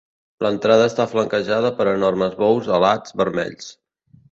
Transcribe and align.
L'entrada 0.45 0.87
està 0.91 1.05
flanquejada 1.11 1.71
per 1.83 1.87
enormes 1.93 2.35
bous 2.41 2.73
alats 2.81 3.17
vermells. 3.25 3.71